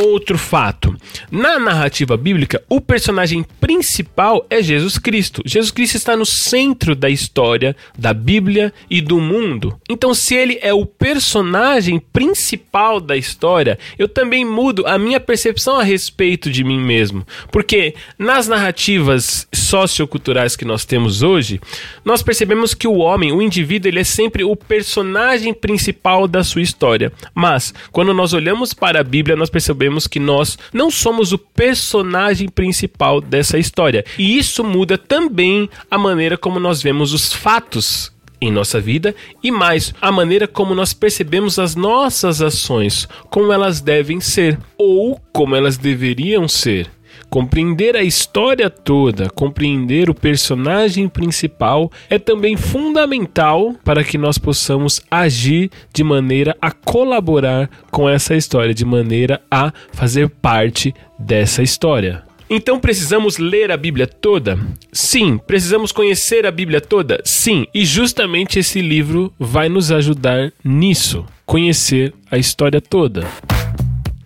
Outro 0.00 0.38
fato: 0.38 0.96
na 1.30 1.58
narrativa 1.58 2.16
bíblica, 2.16 2.62
o 2.68 2.80
personagem 2.80 3.44
principal 3.60 4.46
é 4.48 4.62
Jesus 4.62 4.96
Cristo. 4.96 5.42
Jesus 5.44 5.70
Cristo 5.70 5.96
está 5.96 6.16
no 6.16 6.24
centro 6.24 6.94
da 6.94 7.10
história 7.10 7.76
da 7.98 8.14
Bíblia 8.14 8.72
e 8.88 9.00
do 9.00 9.20
mundo. 9.20 9.78
Então, 9.88 10.14
se 10.14 10.34
ele 10.34 10.58
é 10.62 10.72
o 10.72 10.86
personagem 10.86 11.98
principal 11.98 13.00
da 13.00 13.16
história, 13.16 13.78
eu 13.98 14.08
também 14.08 14.44
mudo 14.44 14.86
a 14.86 14.98
minha 14.98 15.20
percepção 15.20 15.78
a 15.78 15.82
respeito 15.82 16.50
de 16.50 16.64
mim 16.64 16.80
mesmo. 16.80 17.26
Porque 17.52 17.94
nas 18.18 18.48
narrativas 18.48 19.46
socioculturais 19.52 20.56
que 20.56 20.64
nós 20.64 20.84
temos 20.84 21.22
hoje, 21.22 21.60
nós 22.04 22.22
percebemos 22.22 22.72
que 22.72 22.88
o 22.88 22.98
homem, 22.98 23.32
o 23.32 23.42
indivíduo, 23.42 23.88
ele 23.88 24.00
é 24.00 24.04
sempre 24.04 24.44
o 24.44 24.56
personagem 24.56 25.52
principal 25.52 26.26
da 26.26 26.42
sua 26.42 26.62
história. 26.62 27.12
Mas, 27.34 27.74
quando 27.92 28.14
nós 28.14 28.32
olhamos 28.32 28.72
para 28.72 29.00
a 29.00 29.04
Bíblia, 29.04 29.36
nós 29.36 29.50
percebemos 29.50 29.89
percebemos 29.90 30.06
que 30.06 30.20
nós 30.20 30.56
não 30.72 30.90
somos 30.90 31.32
o 31.32 31.38
personagem 31.38 32.48
principal 32.48 33.20
dessa 33.20 33.58
história. 33.58 34.04
E 34.16 34.38
isso 34.38 34.62
muda 34.62 34.96
também 34.96 35.68
a 35.90 35.98
maneira 35.98 36.38
como 36.38 36.60
nós 36.60 36.80
vemos 36.80 37.12
os 37.12 37.32
fatos 37.32 38.12
em 38.40 38.50
nossa 38.50 38.80
vida 38.80 39.14
e 39.42 39.50
mais 39.50 39.92
a 40.00 40.10
maneira 40.10 40.48
como 40.48 40.74
nós 40.74 40.94
percebemos 40.94 41.58
as 41.58 41.74
nossas 41.74 42.40
ações, 42.40 43.06
como 43.28 43.52
elas 43.52 43.80
devem 43.80 44.20
ser 44.20 44.58
ou 44.78 45.20
como 45.32 45.54
elas 45.54 45.76
deveriam 45.76 46.48
ser. 46.48 46.90
Compreender 47.30 47.94
a 47.94 48.02
história 48.02 48.68
toda, 48.68 49.30
compreender 49.30 50.10
o 50.10 50.14
personagem 50.14 51.08
principal 51.08 51.88
é 52.08 52.18
também 52.18 52.56
fundamental 52.56 53.72
para 53.84 54.02
que 54.02 54.18
nós 54.18 54.36
possamos 54.36 55.00
agir 55.08 55.70
de 55.94 56.02
maneira 56.02 56.56
a 56.60 56.72
colaborar 56.72 57.70
com 57.88 58.08
essa 58.08 58.34
história, 58.34 58.74
de 58.74 58.84
maneira 58.84 59.40
a 59.48 59.72
fazer 59.92 60.28
parte 60.28 60.92
dessa 61.16 61.62
história. 61.62 62.24
Então 62.50 62.80
precisamos 62.80 63.38
ler 63.38 63.70
a 63.70 63.76
Bíblia 63.76 64.08
toda? 64.08 64.58
Sim. 64.92 65.38
Precisamos 65.38 65.92
conhecer 65.92 66.44
a 66.44 66.50
Bíblia 66.50 66.80
toda? 66.80 67.20
Sim. 67.24 67.64
E 67.72 67.84
justamente 67.84 68.58
esse 68.58 68.82
livro 68.82 69.32
vai 69.38 69.68
nos 69.68 69.92
ajudar 69.92 70.52
nisso 70.64 71.24
conhecer 71.46 72.12
a 72.28 72.36
história 72.36 72.80
toda. 72.80 73.24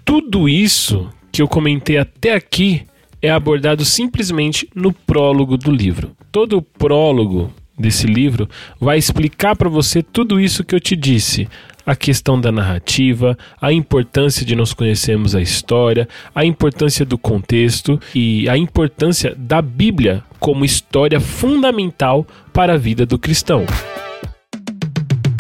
Tudo 0.07 0.49
isso 0.49 1.11
que 1.31 1.43
eu 1.43 1.49
comentei 1.49 1.99
até 1.99 2.33
aqui 2.33 2.87
é 3.25 3.31
abordado 3.31 3.87
simplesmente 3.87 4.69
no 4.75 4.93
prólogo 4.93 5.57
do 5.57 5.71
livro. 5.71 6.15
Todo 6.31 6.59
o 6.59 6.63
prólogo 6.63 7.51
desse 7.79 8.07
livro 8.07 8.47
vai 8.79 8.99
explicar 8.99 9.57
para 9.57 9.71
você 9.71 10.03
tudo 10.03 10.39
isso 10.39 10.63
que 10.63 10.75
eu 10.75 10.81
te 10.81 10.95
disse. 10.95 11.49
A 11.87 11.97
questão 11.97 12.39
da 12.39 12.53
narrativa, 12.53 13.37
a 13.59 13.73
importância 13.73 14.45
de 14.45 14.55
nós 14.55 14.75
conhecermos 14.75 15.35
a 15.35 15.41
história, 15.41 16.07
a 16.35 16.45
importância 16.45 17.05
do 17.05 17.17
contexto 17.17 17.99
e 18.15 18.47
a 18.47 18.59
importância 18.59 19.35
da 19.37 19.63
Bíblia 19.63 20.23
como 20.39 20.63
história 20.63 21.19
fundamental 21.19 22.27
para 22.53 22.75
a 22.75 22.79
vida 22.79 23.07
do 23.07 23.19
cristão. 23.19 23.65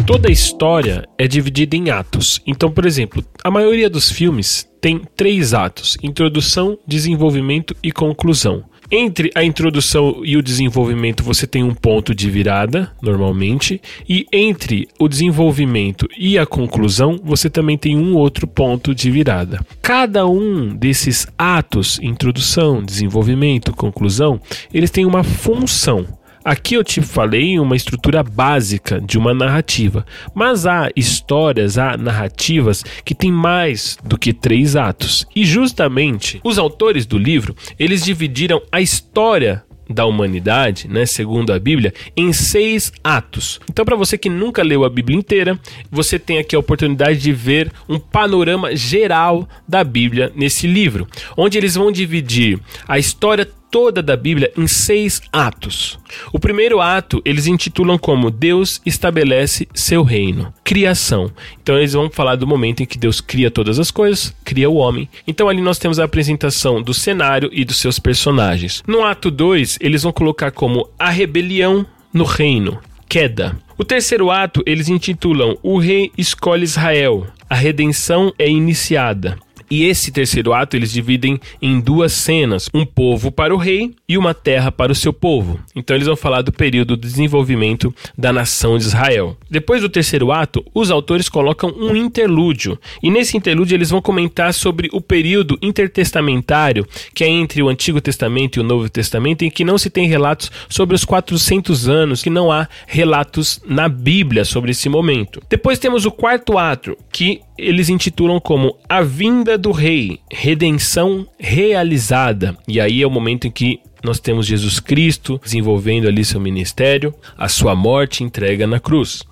Toda 0.07 0.29
a 0.29 0.31
história 0.33 1.09
é 1.17 1.27
dividida 1.27 1.75
em 1.75 1.89
atos. 1.89 2.39
Então, 2.47 2.71
por 2.71 2.85
exemplo, 2.85 3.25
a 3.43 3.51
maioria 3.51 3.89
dos 3.89 4.11
filmes 4.11 4.69
tem 4.79 5.01
três 5.17 5.55
atos: 5.55 5.97
introdução, 6.03 6.79
desenvolvimento 6.87 7.75
e 7.83 7.91
conclusão. 7.91 8.65
Entre 8.91 9.31
a 9.35 9.43
introdução 9.43 10.21
e 10.23 10.37
o 10.37 10.43
desenvolvimento 10.43 11.25
você 11.25 11.47
tem 11.47 11.65
um 11.65 11.75
ponto 11.75 12.15
de 12.15 12.31
virada, 12.31 12.93
normalmente, 13.01 13.81
e 14.07 14.27
entre 14.31 14.87
o 15.01 15.09
desenvolvimento 15.09 16.07
e 16.19 16.39
a 16.39 16.45
conclusão 16.45 17.19
você 17.25 17.49
também 17.49 17.79
tem 17.79 17.97
um 17.97 18.15
outro 18.15 18.47
ponto 18.47 18.95
de 18.95 19.11
virada. 19.11 19.65
Cada 19.81 20.27
um 20.27 20.77
desses 20.77 21.27
atos, 21.39 21.99
introdução, 22.03 22.85
desenvolvimento, 22.85 23.73
conclusão, 23.73 24.39
eles 24.73 24.91
têm 24.91 25.07
uma 25.07 25.25
função. 25.25 26.07
Aqui 26.45 26.75
eu 26.75 26.85
te 26.85 27.01
falei 27.01 27.59
uma 27.59 27.75
estrutura 27.75 28.23
básica 28.23 29.01
de 29.01 29.17
uma 29.17 29.33
narrativa, 29.33 30.05
mas 30.35 30.67
há 30.67 30.91
histórias, 30.95 31.79
há 31.79 31.97
narrativas 31.97 32.85
que 33.03 33.15
têm 33.15 33.33
mais 33.33 33.97
do 34.05 34.19
que 34.19 34.35
três 34.35 34.77
atos. 34.77 35.27
E 35.35 35.43
justamente 35.43 36.43
os 36.45 36.59
autores 36.59 37.07
do 37.07 37.17
livro, 37.17 37.57
eles 37.79 38.05
dividiram 38.05 38.61
a 38.71 38.83
história 38.83 39.65
da 39.89 40.05
humanidade, 40.05 40.87
né, 40.87 41.07
segundo 41.07 41.51
a 41.51 41.59
Bíblia, 41.59 41.95
em 42.15 42.31
seis 42.33 42.93
atos. 43.03 43.59
Então, 43.71 43.85
para 43.85 43.97
você 43.97 44.19
que 44.19 44.29
nunca 44.29 44.63
leu 44.63 44.85
a 44.85 44.91
Bíblia 44.91 45.17
inteira, 45.17 45.59
você 45.91 46.19
tem 46.19 46.39
aqui 46.39 46.55
a 46.55 46.59
oportunidade 46.59 47.19
de 47.21 47.33
ver 47.33 47.73
um 47.89 47.99
panorama 47.99 48.77
geral 48.77 49.49
da 49.67 49.83
Bíblia 49.83 50.31
nesse 50.35 50.67
livro, 50.67 51.07
onde 51.37 51.57
eles 51.57 51.75
vão 51.75 51.91
dividir 51.91 52.59
a 52.87 52.99
história 52.99 53.49
toda 53.75 54.01
da 54.01 54.17
Bíblia 54.17 54.53
em 54.57 54.69
seis 54.69 55.21
atos. 55.33 55.99
O 56.33 56.39
primeiro 56.39 56.81
ato 56.81 57.21
eles 57.25 57.49
intitulam 57.49 57.99
como 57.99 58.31
Deus 58.31 58.81
estabelece 58.87 59.67
seu 59.75 60.05
reino, 60.05 60.55
criação. 60.63 61.29
Então 61.61 61.77
eles 61.77 61.93
vão 61.93 62.09
falar 62.09 62.37
do 62.37 62.47
momento 62.47 62.85
em 62.85 62.87
que 62.87 62.97
Deus 62.97 63.21
cria 63.21 63.51
todas 63.51 63.81
as 63.81 63.91
coisas, 63.91 64.33
cria 64.45 64.71
o 64.71 64.77
homem. 64.77 65.09
Então 65.27 65.49
ali 65.49 65.61
nós 65.61 65.77
temos 65.77 65.99
a 65.99 66.05
apresentação 66.05 66.81
do 66.81 66.95
cenário 66.95 67.51
e 67.53 67.65
dos 67.65 67.79
seus 67.79 67.99
personagens. 67.99 68.81
No 68.87 69.03
ato 69.03 69.29
2, 69.29 69.79
eles 69.81 70.05
vão 70.05 70.13
colocar 70.13 70.53
como 70.53 70.89
a 70.97 71.11
rebelião 71.11 71.85
no 72.13 72.23
reino, 72.23 72.79
queda. 73.09 73.59
O 73.77 73.85
terceiro 73.85 74.31
ato 74.31 74.63
eles 74.65 74.89
intitulam 74.89 75.59
O 75.65 75.79
Rei 75.79 76.13
Escolhe 76.17 76.63
Israel, 76.63 77.27
a 77.51 77.57
redenção 77.57 78.33
é 78.39 78.49
iniciada. 78.49 79.37
E 79.71 79.85
esse 79.85 80.11
terceiro 80.11 80.53
ato 80.53 80.77
eles 80.77 80.93
dividem 80.93 81.41
em 81.61 81.81
duas 81.81 82.13
cenas: 82.13 82.69
um 82.73 82.85
povo 82.85 83.31
para 83.31 83.55
o 83.55 83.59
rei 83.59 83.95
e 84.09 84.19
uma 84.19 84.35
terra 84.35 84.71
para 84.71 84.93
o 84.93 84.95
seu 84.95 85.13
povo. 85.13 85.61
Então 85.75 85.97
eles 85.97 86.07
vão 86.07 86.17
falar 86.17 86.43
do 86.43 86.53
período 86.53 86.97
de 86.97 87.03
desenvolvimento 87.03 87.95
da 88.17 88.33
nação 88.33 88.77
de 88.79 88.85
Israel. 88.85 89.37
Depois 89.51 89.83
do 89.83 89.89
terceiro 89.89 90.33
ato, 90.33 90.65
os 90.75 90.91
autores 90.91 91.29
colocam 91.29 91.71
um 91.77 91.95
interlúdio. 91.97 92.79
E 93.03 93.11
nesse 93.11 93.37
interlúdio 93.37 93.75
eles 93.75 93.91
vão 93.91 94.03
comentar 94.03 94.53
sobre 94.53 94.89
o 94.93 95.01
período 95.01 95.59
intertestamentário, 95.63 96.87
que 97.15 97.25
é 97.25 97.29
entre 97.29 97.63
o 97.63 97.69
Antigo 97.69 98.01
Testamento 98.01 98.57
e 98.57 98.61
o 98.61 98.65
Novo 98.65 98.89
Testamento, 98.89 99.45
em 99.45 99.51
que 99.51 99.65
não 99.65 99.79
se 99.79 99.91
tem 99.91 100.09
relatos 100.09 100.51
sobre 100.69 100.95
os 100.95 101.05
400 101.05 101.89
anos, 101.89 102.23
que 102.23 102.31
não 102.31 102.51
há 102.51 102.69
relatos 102.87 103.61
na 103.67 103.89
Bíblia 103.89 104.45
sobre 104.45 104.71
esse 104.71 104.89
momento. 104.89 105.41
Depois 105.49 105.79
temos 105.79 106.05
o 106.05 106.11
quarto 106.11 106.59
ato, 106.59 106.97
que 107.13 107.41
eles 107.57 107.89
intitulam 107.89 108.41
como 108.41 108.77
A 108.89 109.01
Vinda 109.01 109.57
do 109.57 109.71
Rei, 109.71 110.19
Redenção 110.31 111.27
Realizada. 111.39 112.57
E 112.67 112.81
aí 112.81 113.03
é 113.03 113.07
o 113.07 113.11
momento 113.11 113.47
em 113.47 113.51
que 113.51 113.81
nós 114.03 114.21
temos 114.21 114.47
Jesus 114.47 114.81
Cristo 114.81 115.41
desenvolvendo 115.43 116.07
ali 116.07 116.25
seu 116.25 116.41
ministério, 116.41 117.15
a 117.39 117.49
sua 117.49 117.75
morte 117.75 118.23
entrega 118.23 118.67
na 118.67 118.79
cruz. 118.79 119.25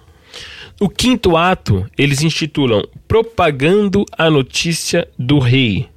O 0.80 0.88
quinto 0.88 1.36
ato, 1.36 1.86
eles 1.96 2.22
intitulam 2.22 2.82
Propagando 3.06 4.04
a 4.16 4.30
Notícia 4.30 5.06
do 5.18 5.38
Rei, 5.38 5.88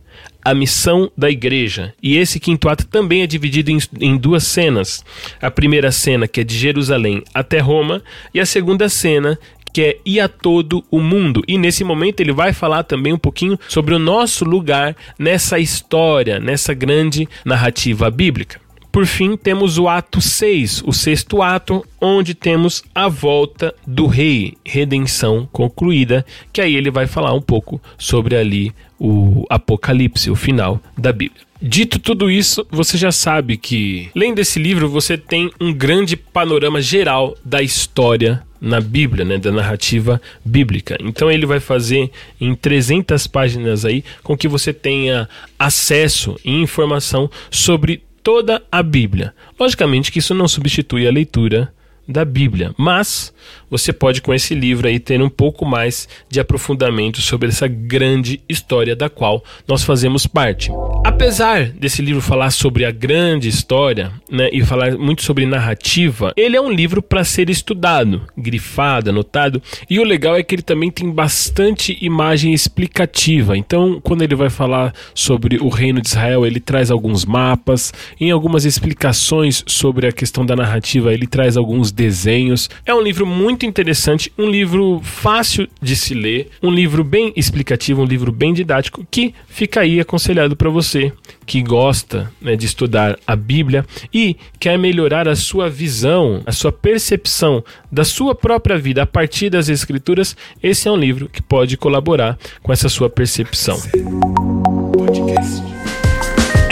a 0.43 0.53
missão 0.53 1.11
da 1.17 1.27
igreja. 1.27 1.91
E 2.03 2.17
esse 2.17 2.39
quinto 2.39 2.69
ato 2.69 2.85
também 2.85 3.23
é 3.23 3.27
dividido 3.27 3.71
em, 3.71 3.79
em, 3.99 4.15
duas 4.15 4.43
cenas. 4.43 5.03
A 5.41 5.49
primeira 5.49 5.91
cena, 5.91 6.27
que 6.27 6.41
é 6.41 6.43
de 6.43 6.55
Jerusalém 6.55 7.23
até 7.33 7.59
Roma, 7.59 8.03
e 8.31 8.39
a 8.39 8.45
segunda 8.45 8.87
cena, 8.87 9.39
que 9.75 9.81
é 9.81 9.97
ir 10.05 10.21
a 10.21 10.29
todo 10.29 10.85
o 10.89 11.01
mundo. 11.01 11.43
E 11.45 11.57
nesse 11.57 11.83
momento 11.83 12.21
ele 12.21 12.31
vai 12.31 12.53
falar 12.53 12.83
também 12.83 13.11
um 13.11 13.17
pouquinho 13.17 13.59
sobre 13.67 13.93
o 13.93 13.99
nosso 13.99 14.45
lugar 14.45 14.95
nessa 15.19 15.59
história, 15.59 16.39
nessa 16.39 16.73
grande 16.73 17.27
narrativa 17.43 18.09
bíblica. 18.09 18.57
Por 18.89 19.05
fim, 19.05 19.35
temos 19.35 19.77
o 19.77 19.89
ato 19.89 20.21
6, 20.21 20.83
o 20.85 20.93
sexto 20.93 21.41
ato, 21.41 21.85
onde 21.99 22.33
temos 22.33 22.85
a 22.95 23.09
volta 23.09 23.75
do 23.85 24.07
rei, 24.07 24.53
redenção 24.63 25.45
concluída, 25.51 26.25
que 26.53 26.61
aí 26.61 26.73
ele 26.73 26.89
vai 26.89 27.05
falar 27.05 27.33
um 27.33 27.41
pouco 27.41 27.81
sobre 27.97 28.37
ali 28.37 28.73
o 28.97 29.45
Apocalipse, 29.49 30.31
o 30.31 30.35
final 30.37 30.79
da 30.97 31.11
Bíblia. 31.11 31.44
Dito 31.61 31.99
tudo 31.99 32.29
isso, 32.29 32.65
você 32.69 32.97
já 32.97 33.11
sabe 33.11 33.55
que, 33.55 34.09
lendo 34.13 34.39
esse 34.39 34.59
livro, 34.59 34.89
você 34.89 35.17
tem 35.17 35.49
um 35.59 35.73
grande 35.73 36.17
panorama 36.17 36.81
geral 36.81 37.35
da 37.45 37.61
história 37.61 38.43
na 38.59 38.81
Bíblia, 38.81 39.23
né, 39.23 39.37
da 39.37 39.51
narrativa 39.51 40.21
bíblica. 40.43 40.97
Então 40.99 41.31
ele 41.31 41.45
vai 41.45 41.59
fazer 41.59 42.11
em 42.41 42.55
300 42.55 43.27
páginas 43.27 43.85
aí 43.85 44.03
com 44.23 44.35
que 44.35 44.47
você 44.47 44.73
tenha 44.73 45.29
acesso 45.57 46.35
e 46.43 46.51
informação 46.51 47.29
sobre 47.49 48.03
toda 48.21 48.61
a 48.71 48.81
Bíblia. 48.81 49.33
Logicamente 49.57 50.11
que 50.11 50.19
isso 50.19 50.33
não 50.33 50.47
substitui 50.47 51.07
a 51.07 51.11
leitura 51.11 51.71
da 52.07 52.23
Bíblia, 52.23 52.73
mas 52.77 53.33
você 53.69 53.91
pode 53.91 54.21
com 54.21 54.33
esse 54.33 54.53
livro 54.53 54.87
aí 54.87 54.99
ter 54.99 55.21
um 55.21 55.29
pouco 55.29 55.65
mais 55.65 56.07
de 56.29 56.39
aprofundamento 56.39 57.21
sobre 57.21 57.49
essa 57.49 57.67
grande 57.67 58.41
história 58.47 58.95
da 58.95 59.09
qual 59.09 59.43
nós 59.67 59.83
fazemos 59.83 60.27
parte. 60.27 60.71
Apesar 61.03 61.69
desse 61.69 62.01
livro 62.01 62.21
falar 62.21 62.51
sobre 62.51 62.83
a 62.83 62.91
grande 62.91 63.47
história, 63.47 64.11
né, 64.29 64.49
e 64.51 64.63
falar 64.63 64.97
muito 64.97 65.23
sobre 65.23 65.45
narrativa, 65.45 66.33
ele 66.35 66.57
é 66.57 66.61
um 66.61 66.71
livro 66.71 67.01
para 67.01 67.23
ser 67.23 67.49
estudado, 67.49 68.23
grifado, 68.37 69.09
anotado, 69.09 69.61
e 69.89 69.99
o 69.99 70.03
legal 70.03 70.35
é 70.35 70.43
que 70.43 70.55
ele 70.55 70.61
também 70.61 70.89
tem 70.89 71.09
bastante 71.09 71.97
imagem 72.01 72.53
explicativa. 72.53 73.57
Então, 73.57 73.99
quando 74.01 74.23
ele 74.23 74.35
vai 74.35 74.49
falar 74.49 74.93
sobre 75.13 75.57
o 75.57 75.69
reino 75.69 76.01
de 76.01 76.07
Israel, 76.07 76.45
ele 76.45 76.59
traz 76.59 76.89
alguns 76.89 77.23
mapas, 77.23 77.93
em 78.19 78.31
algumas 78.31 78.65
explicações 78.65 79.63
sobre 79.67 80.07
a 80.07 80.11
questão 80.11 80.45
da 80.45 80.55
narrativa, 80.55 81.13
ele 81.13 81.27
traz 81.27 81.55
alguns 81.55 81.91
desenhos. 81.95 82.69
É 82.85 82.93
um 82.93 83.01
livro 83.01 83.25
muito 83.25 83.65
interessante, 83.65 84.31
um 84.37 84.49
livro 84.49 84.99
fácil 85.03 85.67
de 85.81 85.95
se 85.95 86.13
ler, 86.13 86.49
um 86.61 86.69
livro 86.69 87.03
bem 87.03 87.31
explicativo, 87.35 88.01
um 88.01 88.05
livro 88.05 88.31
bem 88.31 88.53
didático 88.53 89.05
que 89.09 89.33
fica 89.47 89.79
aí 89.79 89.99
aconselhado 89.99 90.55
para 90.55 90.69
você 90.69 91.13
que 91.45 91.61
gosta 91.61 92.31
né, 92.41 92.55
de 92.55 92.65
estudar 92.65 93.17
a 93.25 93.35
Bíblia 93.35 93.85
e 94.13 94.35
quer 94.59 94.77
melhorar 94.77 95.27
a 95.27 95.35
sua 95.35 95.69
visão, 95.69 96.41
a 96.45 96.51
sua 96.51 96.71
percepção 96.71 97.63
da 97.91 98.03
sua 98.03 98.35
própria 98.35 98.77
vida 98.77 99.03
a 99.03 99.05
partir 99.05 99.49
das 99.49 99.69
Escrituras. 99.69 100.35
Esse 100.61 100.87
é 100.87 100.91
um 100.91 100.97
livro 100.97 101.29
que 101.29 101.41
pode 101.41 101.77
colaborar 101.77 102.37
com 102.61 102.73
essa 102.73 102.89
sua 102.89 103.09
percepção. 103.09 103.79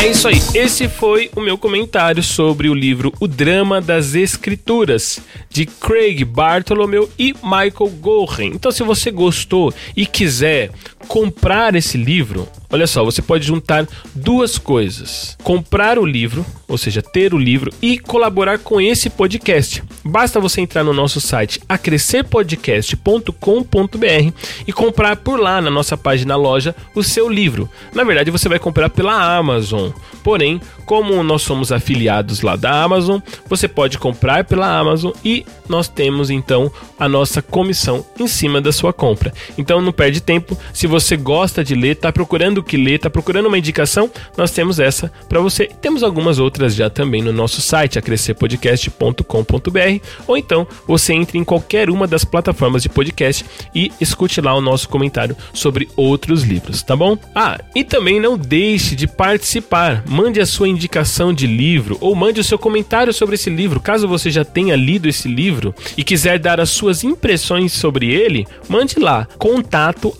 É 0.03 0.07
isso 0.07 0.27
aí. 0.27 0.35
Esse 0.53 0.89
foi 0.89 1.31
o 1.33 1.39
meu 1.39 1.57
comentário 1.57 2.21
sobre 2.21 2.67
o 2.67 2.73
livro 2.73 3.13
O 3.21 3.27
Drama 3.27 3.79
das 3.79 4.15
Escrituras, 4.15 5.21
de 5.49 5.65
Craig 5.65 6.25
Bartholomew 6.25 7.09
e 7.17 7.33
Michael 7.41 7.89
Gorin. 8.01 8.47
Então, 8.47 8.69
se 8.69 8.83
você 8.83 9.09
gostou 9.09 9.73
e 9.95 10.05
quiser 10.05 10.71
comprar 11.07 11.73
esse 11.73 11.97
livro, 11.97 12.49
olha 12.73 12.87
só, 12.87 13.05
você 13.05 13.21
pode 13.21 13.45
juntar 13.45 13.87
duas 14.15 14.57
coisas: 14.57 15.37
comprar 15.43 15.99
o 15.99 16.05
livro, 16.05 16.43
ou 16.67 16.77
seja, 16.77 17.01
ter 17.01 17.33
o 17.33 17.37
livro 17.37 17.71
e 17.81 17.97
colaborar 17.99 18.57
com 18.57 18.81
esse 18.81 19.09
podcast. 19.09 19.83
Basta 20.03 20.39
você 20.39 20.59
entrar 20.59 20.83
no 20.83 20.91
nosso 20.91 21.21
site 21.21 21.61
acrescerpodcast.com.br 21.69 24.33
e 24.67 24.73
comprar 24.73 25.17
por 25.17 25.39
lá 25.39 25.61
na 25.61 25.69
nossa 25.69 25.95
página 25.95 26.35
loja 26.35 26.75
o 26.95 27.03
seu 27.03 27.29
livro. 27.29 27.69
Na 27.93 28.03
verdade, 28.03 28.31
você 28.31 28.49
vai 28.49 28.57
comprar 28.57 28.89
pela 28.89 29.37
Amazon. 29.37 29.91
Porém, 30.23 30.59
como 30.85 31.21
nós 31.21 31.41
somos 31.41 31.71
afiliados 31.71 32.41
lá 32.41 32.55
da 32.55 32.83
Amazon, 32.83 33.19
você 33.47 33.67
pode 33.67 33.97
comprar 33.97 34.45
pela 34.45 34.79
Amazon 34.79 35.11
e 35.23 35.45
nós 35.67 35.87
temos 35.87 36.29
então 36.29 36.71
a 36.97 37.07
nossa 37.07 37.41
comissão 37.41 38.05
em 38.19 38.27
cima 38.27 38.61
da 38.61 38.71
sua 38.71 38.93
compra. 38.93 39.33
Então 39.57 39.81
não 39.81 39.91
perde 39.91 40.21
tempo. 40.21 40.57
Se 40.73 40.87
você 40.87 41.17
gosta 41.17 41.63
de 41.63 41.75
ler, 41.75 41.91
está 41.91 42.11
procurando 42.11 42.62
que 42.63 42.77
ler, 42.77 42.95
está 42.95 43.09
procurando 43.09 43.47
uma 43.47 43.57
indicação, 43.57 44.09
nós 44.37 44.51
temos 44.51 44.79
essa 44.79 45.11
para 45.27 45.39
você. 45.39 45.69
Temos 45.81 46.03
algumas 46.03 46.39
outras 46.39 46.75
já 46.75 46.89
também 46.89 47.21
no 47.21 47.33
nosso 47.33 47.61
site, 47.61 47.99
acrescerpodcast.com.br, 47.99 50.05
ou 50.27 50.37
então 50.37 50.67
você 50.87 51.13
entre 51.13 51.37
em 51.37 51.43
qualquer 51.43 51.89
uma 51.89 52.07
das 52.07 52.23
plataformas 52.23 52.83
de 52.83 52.89
podcast 52.89 53.45
e 53.73 53.91
escute 53.99 54.41
lá 54.41 54.53
o 54.53 54.61
nosso 54.61 54.89
comentário 54.89 55.35
sobre 55.53 55.89
outros 55.95 56.43
livros, 56.43 56.81
tá 56.81 56.95
bom? 56.95 57.17
Ah, 57.35 57.59
e 57.75 57.83
também 57.83 58.19
não 58.19 58.37
deixe 58.37 58.95
de 58.95 59.07
participar. 59.07 60.03
Mande 60.07 60.39
a 60.39 60.45
sua 60.45 60.67
indicação 60.67 61.33
de 61.33 61.47
livro 61.47 61.97
ou 61.99 62.15
mande 62.15 62.39
o 62.39 62.43
seu 62.43 62.57
comentário 62.57 63.13
sobre 63.13 63.35
esse 63.35 63.49
livro, 63.49 63.79
caso 63.79 64.07
você 64.07 64.31
já 64.31 64.45
tenha 64.45 64.75
lido 64.75 65.07
esse 65.07 65.27
livro 65.27 65.73
e 65.97 66.03
quiser 66.03 66.39
dar 66.39 66.59
as 66.59 66.69
suas 66.69 67.03
impressões 67.03 67.73
sobre 67.73 68.11
ele, 68.11 68.47
mande 68.67 68.99
lá 68.99 69.27
contato 69.37 70.15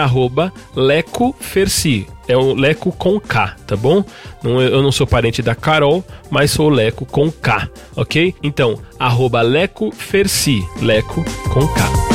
lecoferci. 0.76 2.06
É 2.28 2.36
o 2.36 2.54
Leco 2.54 2.92
com 2.92 3.18
K, 3.18 3.56
tá 3.66 3.76
bom? 3.76 4.04
eu 4.42 4.82
não 4.82 4.92
sou 4.92 5.06
parente 5.06 5.42
da 5.42 5.54
Carol, 5.54 6.04
mas 6.30 6.52
sou 6.52 6.70
Leco 6.70 7.04
com 7.04 7.30
K, 7.30 7.68
ok? 7.96 8.34
Então, 8.42 8.78
arroba 8.98 9.42
Leco 9.42 9.90
Ferci, 9.90 10.64
Leco 10.80 11.24
com 11.52 11.66
K. 11.66 12.13